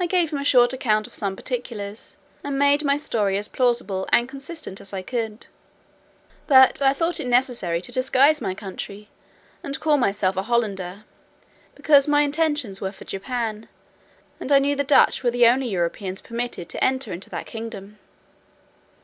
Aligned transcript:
I 0.00 0.06
gave 0.06 0.32
him 0.32 0.40
a 0.40 0.42
short 0.44 0.72
account 0.72 1.06
of 1.06 1.14
some 1.14 1.36
particulars, 1.36 2.16
and 2.42 2.58
made 2.58 2.82
my 2.82 2.96
story 2.96 3.38
as 3.38 3.46
plausible 3.46 4.08
and 4.12 4.28
consistent 4.28 4.80
as 4.80 4.92
I 4.92 5.02
could; 5.02 5.46
but 6.48 6.82
I 6.82 6.92
thought 6.92 7.20
it 7.20 7.28
necessary 7.28 7.80
to 7.82 7.92
disguise 7.92 8.40
my 8.40 8.54
country, 8.56 9.08
and 9.62 9.78
call 9.78 9.98
myself 9.98 10.36
a 10.36 10.42
Hollander; 10.42 11.04
because 11.76 12.08
my 12.08 12.22
intentions 12.22 12.80
were 12.80 12.90
for 12.90 13.04
Japan, 13.04 13.68
and 14.40 14.50
I 14.50 14.58
knew 14.58 14.74
the 14.74 14.82
Dutch 14.82 15.22
were 15.22 15.30
the 15.30 15.46
only 15.46 15.68
Europeans 15.68 16.20
permitted 16.20 16.68
to 16.70 16.82
enter 16.84 17.12
into 17.12 17.30
that 17.30 17.46
kingdom. 17.46 18.00